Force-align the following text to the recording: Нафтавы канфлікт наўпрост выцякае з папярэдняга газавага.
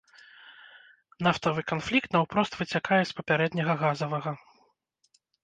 Нафтавы 1.27 1.61
канфлікт 1.71 2.09
наўпрост 2.15 2.57
выцякае 2.63 3.01
з 3.11 3.19
папярэдняга 3.21 3.73
газавага. 3.83 4.31